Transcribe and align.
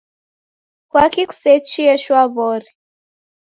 Kwaki 0.89 1.23
kusechie 1.29 1.93
shwaw'ori? 2.03 2.69